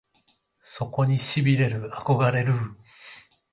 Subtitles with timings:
[0.63, 2.75] そこに痺れる憧れるぅ！！